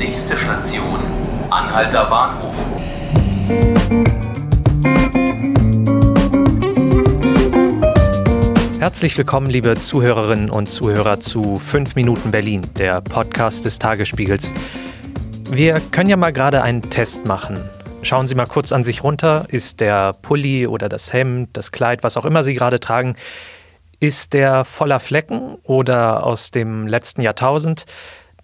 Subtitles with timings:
[0.00, 0.98] Nächste Station,
[1.50, 2.54] Anhalter Bahnhof.
[8.78, 14.54] Herzlich willkommen, liebe Zuhörerinnen und Zuhörer zu 5 Minuten Berlin, der Podcast des Tagesspiegels.
[15.50, 17.60] Wir können ja mal gerade einen Test machen.
[18.00, 19.44] Schauen Sie mal kurz an sich runter.
[19.48, 23.16] Ist der Pulli oder das Hemd, das Kleid, was auch immer Sie gerade tragen,
[23.98, 27.84] ist der voller Flecken oder aus dem letzten Jahrtausend?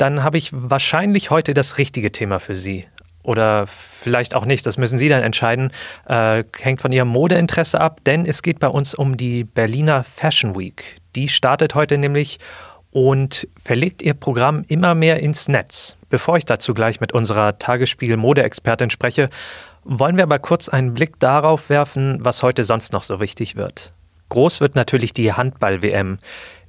[0.00, 2.86] Dann habe ich wahrscheinlich heute das richtige Thema für Sie.
[3.22, 5.72] Oder vielleicht auch nicht, das müssen Sie dann entscheiden.
[6.08, 10.58] Äh, hängt von Ihrem Modeinteresse ab, denn es geht bei uns um die Berliner Fashion
[10.58, 10.96] Week.
[11.16, 12.38] Die startet heute nämlich
[12.90, 15.98] und verlegt ihr Programm immer mehr ins Netz.
[16.08, 19.28] Bevor ich dazu gleich mit unserer Tagesspiegel-Mode-Expertin spreche,
[19.84, 23.90] wollen wir aber kurz einen Blick darauf werfen, was heute sonst noch so wichtig wird.
[24.30, 26.18] Groß wird natürlich die Handball-WM.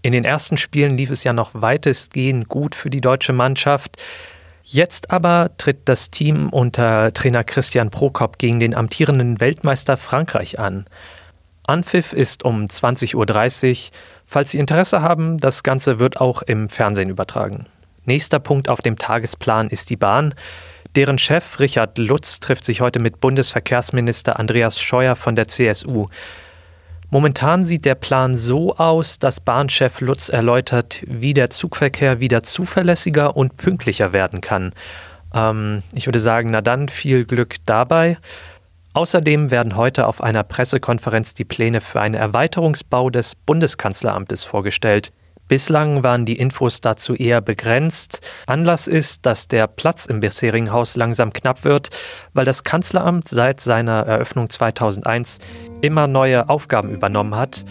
[0.02, 4.02] In den ersten Spielen lief es ja noch weitestgehend gut für die deutsche Mannschaft.
[4.64, 10.86] Jetzt aber tritt das Team unter Trainer Christian Prokop gegen den amtierenden Weltmeister Frankreich an.
[11.68, 13.92] Anpfiff ist um 20.30 Uhr.
[14.26, 17.66] Falls Sie Interesse haben, das Ganze wird auch im Fernsehen übertragen.
[18.06, 20.34] Nächster Punkt auf dem Tagesplan ist die Bahn.
[20.96, 26.08] Deren Chef Richard Lutz trifft sich heute mit Bundesverkehrsminister Andreas Scheuer von der CSU.
[27.14, 33.36] Momentan sieht der Plan so aus, dass Bahnchef Lutz erläutert, wie der Zugverkehr wieder zuverlässiger
[33.36, 34.72] und pünktlicher werden kann.
[35.34, 38.16] Ähm, ich würde sagen, na dann viel Glück dabei.
[38.94, 45.12] Außerdem werden heute auf einer Pressekonferenz die Pläne für einen Erweiterungsbau des Bundeskanzleramtes vorgestellt.
[45.52, 48.26] Bislang waren die Infos dazu eher begrenzt.
[48.48, 51.90] Anlass ist, dass der Platz im bisherigen Haus langsam knapp wird,
[52.32, 55.40] weil das Kanzleramt seit seiner Eröffnung 2001
[55.82, 57.66] immer neue Aufgaben übernommen hat.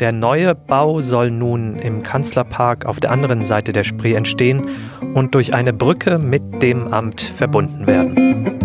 [0.00, 4.70] Der neue Bau soll nun im Kanzlerpark auf der anderen Seite der Spree entstehen
[5.12, 8.55] und durch eine Brücke mit dem Amt verbunden werden.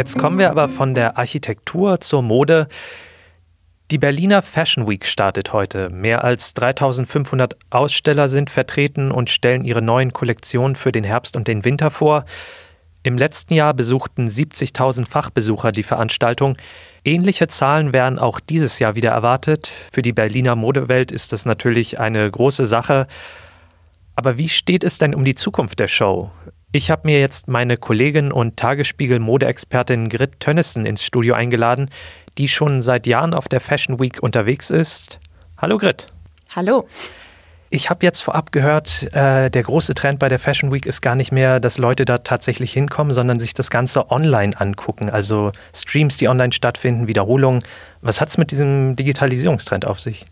[0.00, 2.68] Jetzt kommen wir aber von der Architektur zur Mode.
[3.90, 5.90] Die Berliner Fashion Week startet heute.
[5.90, 11.48] Mehr als 3500 Aussteller sind vertreten und stellen ihre neuen Kollektionen für den Herbst und
[11.48, 12.24] den Winter vor.
[13.02, 16.56] Im letzten Jahr besuchten 70.000 Fachbesucher die Veranstaltung.
[17.04, 19.70] Ähnliche Zahlen werden auch dieses Jahr wieder erwartet.
[19.92, 23.06] Für die Berliner Modewelt ist das natürlich eine große Sache.
[24.16, 26.30] Aber wie steht es denn um die Zukunft der Show?
[26.72, 31.90] Ich habe mir jetzt meine Kollegin und Tagesspiegel-Modeexpertin Grit Tönnissen ins Studio eingeladen,
[32.38, 35.18] die schon seit Jahren auf der Fashion Week unterwegs ist.
[35.58, 36.06] Hallo Grit.
[36.50, 36.86] Hallo.
[37.70, 41.16] Ich habe jetzt vorab gehört, äh, der große Trend bei der Fashion Week ist gar
[41.16, 45.10] nicht mehr, dass Leute da tatsächlich hinkommen, sondern sich das Ganze online angucken.
[45.10, 47.64] Also Streams, die online stattfinden, Wiederholungen.
[48.00, 50.24] Was hat es mit diesem Digitalisierungstrend auf sich?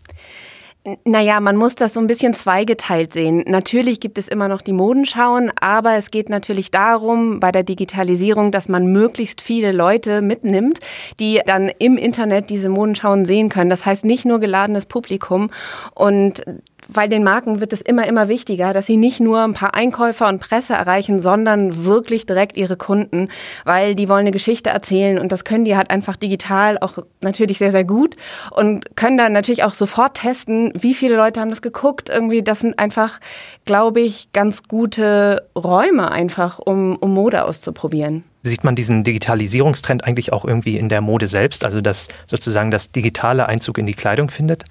[1.05, 3.43] Naja, man muss das so ein bisschen zweigeteilt sehen.
[3.47, 8.51] Natürlich gibt es immer noch die Modenschauen, aber es geht natürlich darum, bei der Digitalisierung,
[8.51, 10.79] dass man möglichst viele Leute mitnimmt,
[11.19, 13.69] die dann im Internet diese Modenschauen sehen können.
[13.69, 15.49] Das heißt nicht nur geladenes Publikum.
[15.93, 16.43] Und
[16.91, 20.27] weil den Marken wird es immer, immer wichtiger, dass sie nicht nur ein paar Einkäufer
[20.27, 23.29] und Presse erreichen, sondern wirklich direkt ihre Kunden,
[23.63, 27.59] weil die wollen eine Geschichte erzählen und das können die halt einfach digital auch natürlich
[27.59, 28.15] sehr, sehr gut
[28.51, 32.09] und können dann natürlich auch sofort testen, wie viele Leute haben das geguckt.
[32.09, 33.19] Irgendwie, das sind einfach,
[33.65, 38.23] glaube ich, ganz gute Räume einfach, um, um Mode auszuprobieren.
[38.41, 42.91] Sieht man diesen Digitalisierungstrend eigentlich auch irgendwie in der Mode selbst, also dass sozusagen das
[42.91, 44.63] digitale Einzug in die Kleidung findet?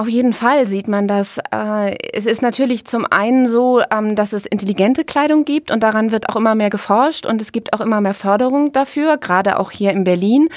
[0.00, 1.36] Auf jeden Fall sieht man das.
[1.54, 6.10] Äh, es ist natürlich zum einen so, ähm, dass es intelligente Kleidung gibt und daran
[6.10, 9.70] wird auch immer mehr geforscht und es gibt auch immer mehr Förderung dafür, gerade auch
[9.70, 10.48] hier in Berlin.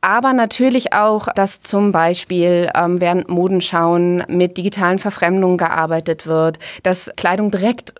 [0.00, 7.08] Aber natürlich auch, dass zum Beispiel ähm, während Modenschauen mit digitalen Verfremdungen gearbeitet wird, dass
[7.16, 7.94] Kleidung direkt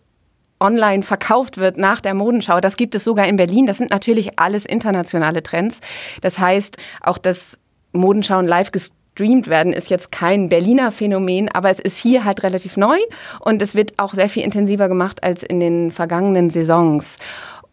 [0.59, 2.61] online verkauft wird nach der Modenschau.
[2.61, 3.67] Das gibt es sogar in Berlin.
[3.69, 5.79] Das sind natürlich alles internationale Trends.
[6.23, 7.57] Das heißt, auch das
[7.93, 8.73] Modenschauen live
[9.19, 12.99] gestreamt werden, ist jetzt kein Berliner Phänomen, aber es ist hier halt relativ neu
[13.41, 17.17] und es wird auch sehr viel intensiver gemacht als in den vergangenen Saisons.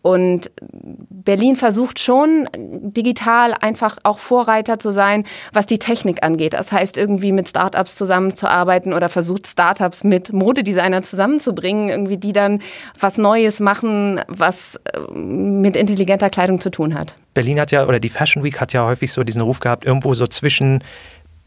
[0.02, 6.54] Und Berlin versucht schon digital einfach auch Vorreiter zu sein, was die Technik angeht.
[6.54, 12.62] Das heißt, irgendwie mit Startups zusammenzuarbeiten oder versucht Startups mit Modedesignern zusammenzubringen, irgendwie die dann
[13.00, 17.16] was Neues machen, was äh, mit intelligenter Kleidung zu tun hat.
[17.34, 20.14] Berlin hat ja, oder die Fashion Week hat ja häufig so diesen Ruf gehabt, irgendwo
[20.14, 20.84] so zwischen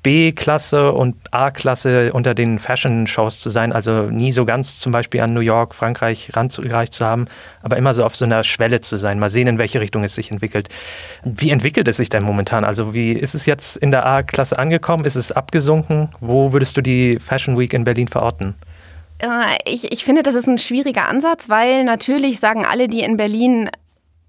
[0.09, 5.35] B-Klasse und A-Klasse unter den Fashion-Shows zu sein, also nie so ganz zum Beispiel an
[5.35, 7.27] New York, Frankreich rangereicht zu haben,
[7.63, 9.19] aber immer so auf so einer Schwelle zu sein.
[9.19, 10.71] Mal sehen, in welche Richtung es sich entwickelt.
[11.25, 12.65] Wie entwickelt es sich denn momentan?
[12.65, 15.05] Also wie ist es jetzt in der A-Klasse angekommen?
[15.05, 16.09] Ist es abgesunken?
[16.21, 18.55] Wo würdest du die Fashion Week in Berlin verorten?
[19.19, 23.19] Äh, ich, ich finde, das ist ein schwieriger Ansatz, weil natürlich sagen alle, die in
[23.19, 23.69] Berlin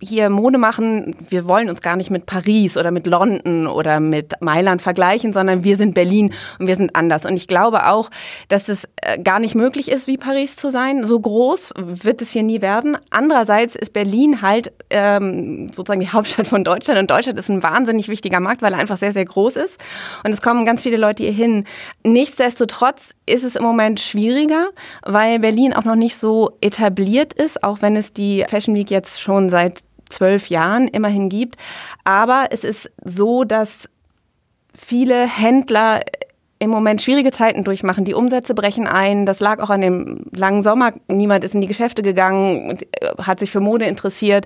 [0.01, 4.34] hier Mode machen, wir wollen uns gar nicht mit Paris oder mit London oder mit
[4.42, 7.25] Mailand vergleichen, sondern wir sind Berlin und wir sind anders.
[7.25, 8.10] Und ich glaube auch,
[8.48, 11.06] dass es äh, gar nicht möglich ist, wie Paris zu sein.
[11.06, 12.98] So groß wird es hier nie werden.
[13.10, 18.07] Andererseits ist Berlin halt ähm, sozusagen die Hauptstadt von Deutschland und Deutschland ist ein wahnsinnig
[18.07, 19.81] wichtiger Markt, weil er einfach sehr, sehr groß ist.
[20.24, 21.66] Und es kommen ganz viele Leute hier hin.
[22.06, 24.69] Nichtsdestotrotz ist es im Moment schwieriger,
[25.06, 29.22] weil Berlin auch noch nicht so etabliert ist, auch wenn es die Fashion Week jetzt
[29.22, 31.56] schon seit zwölf Jahren immerhin gibt.
[32.04, 33.90] Aber es ist so, dass
[34.76, 36.02] viele Händler
[36.62, 38.04] im Moment schwierige Zeiten durchmachen.
[38.04, 39.26] Die Umsätze brechen ein.
[39.26, 40.92] Das lag auch an dem langen Sommer.
[41.08, 44.46] Niemand ist in die Geschäfte gegangen, äh, hat sich für Mode interessiert.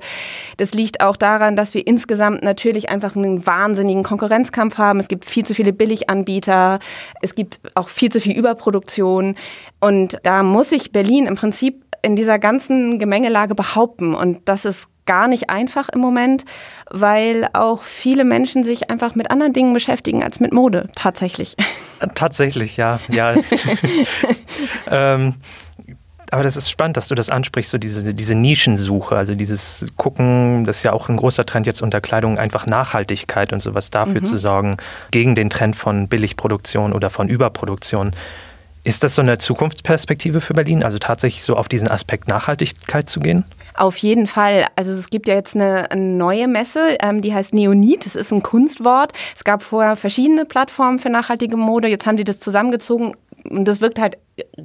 [0.57, 4.99] Das liegt auch daran, dass wir insgesamt natürlich einfach einen wahnsinnigen Konkurrenzkampf haben.
[4.99, 6.77] Es gibt viel zu viele Billiganbieter.
[7.23, 9.33] Es gibt auch viel zu viel Überproduktion.
[9.79, 14.13] Und da muss sich Berlin im Prinzip in dieser ganzen Gemengelage behaupten.
[14.13, 16.45] Und das ist gar nicht einfach im Moment,
[16.91, 21.55] weil auch viele Menschen sich einfach mit anderen Dingen beschäftigen als mit Mode, tatsächlich.
[22.15, 22.99] Tatsächlich, ja.
[23.09, 23.33] ja.
[24.91, 25.35] ähm,
[26.31, 30.65] aber das ist spannend, dass du das ansprichst, so diese, diese Nischensuche, also dieses Gucken,
[30.65, 34.21] das ist ja auch ein großer Trend jetzt unter Kleidung, einfach Nachhaltigkeit und sowas dafür
[34.21, 34.25] mhm.
[34.25, 34.77] zu sorgen,
[35.11, 38.11] gegen den Trend von Billigproduktion oder von Überproduktion.
[38.85, 43.21] Ist das so eine Zukunftsperspektive für Berlin, also tatsächlich so auf diesen Aspekt Nachhaltigkeit zu
[43.21, 43.45] gehen?
[43.75, 44.67] Auf jeden Fall.
[44.75, 48.05] Also es gibt ja jetzt eine, neue Messe, ähm, die heißt Neonit.
[48.05, 49.13] Das ist ein Kunstwort.
[49.35, 51.87] Es gab vorher verschiedene Plattformen für nachhaltige Mode.
[51.87, 53.15] Jetzt haben die das zusammengezogen
[53.49, 54.17] und das wirkt halt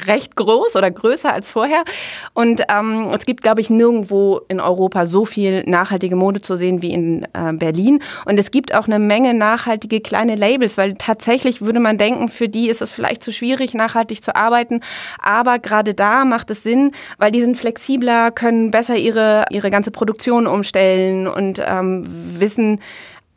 [0.06, 1.84] recht groß oder größer als vorher.
[2.32, 6.80] Und ähm, es gibt, glaube ich, nirgendwo in Europa so viel nachhaltige Mode zu sehen
[6.80, 8.00] wie in äh, Berlin.
[8.24, 12.48] Und es gibt auch eine Menge nachhaltige kleine Labels, weil tatsächlich würde man denken, für
[12.48, 14.80] die ist es vielleicht zu schwierig, nachhaltig zu arbeiten.
[15.22, 19.90] Aber gerade da macht es Sinn, weil die sind flexibler, können besser ihre, ihre ganze
[19.90, 22.80] Produktion umstellen und ähm, wissen,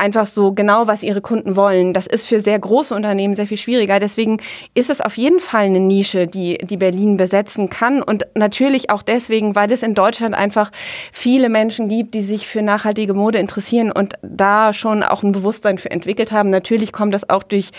[0.02, 1.94] einfach so genau, was ihre Kunden wollen.
[1.94, 4.00] Das ist für sehr große Unternehmen sehr viel schwieriger.
[4.00, 4.42] Deswegen
[4.74, 8.02] ist es auf jeden Fall eine Nische, die, die Berlin besetzen kann.
[8.02, 10.72] Und natürlich auch deswegen, weil es in Deutschland einfach
[11.14, 15.78] viele Menschen gibt, die sich für nachhaltige Mode interessieren und da schon auch ein Bewusstsein
[15.78, 16.50] für entwickelt haben.
[16.50, 17.70] Natürlich kommt das auch durch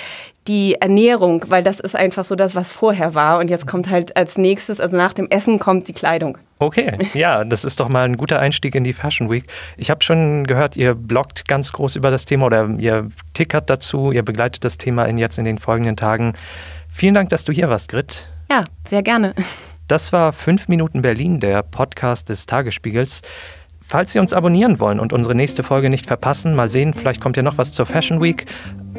[0.49, 3.39] die Ernährung, weil das ist einfach so das, was vorher war.
[3.39, 6.39] Und jetzt kommt halt als nächstes, also nach dem Essen kommt die Kleidung.
[6.63, 9.47] Okay, ja, das ist doch mal ein guter Einstieg in die Fashion Week.
[9.77, 14.13] Ich habe schon gehört, ihr bloggt ganz groß über das Thema oder ihr tickert dazu,
[14.13, 16.35] ihr begleitet das Thema in jetzt in den folgenden Tagen.
[16.89, 18.33] Vielen Dank, dass du hier warst, Grit.
[18.49, 19.35] Ja, sehr gerne.
[19.89, 23.23] Das war 5 Minuten Berlin, der Podcast des Tagesspiegels.
[23.81, 27.37] Falls Sie uns abonnieren wollen und unsere nächste Folge nicht verpassen, mal sehen, vielleicht kommt
[27.37, 28.47] ja noch was zur Fashion Week.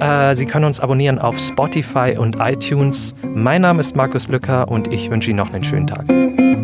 [0.02, 3.16] Äh, Sie können uns abonnieren auf Spotify und iTunes.
[3.34, 6.63] Mein Name ist Markus Lücker und ich wünsche Ihnen noch einen schönen Tag.